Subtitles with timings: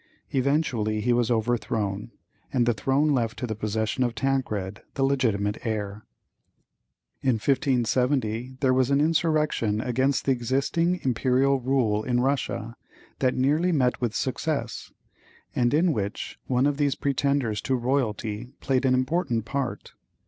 [0.31, 2.09] Eventually he was overthrown,
[2.51, 6.07] and the throne left to the possession of Tancred, the legitimate heir.
[7.21, 12.75] In 1570 there was an insurrection against the existing imperial rule in Russia
[13.19, 14.91] that nearly met with success,
[15.55, 19.91] and in which one of these pretenders to royalty played an important part.